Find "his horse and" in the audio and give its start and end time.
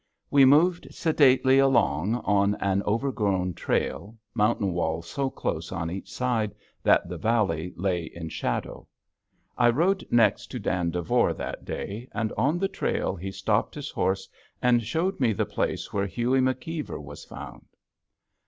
13.75-14.81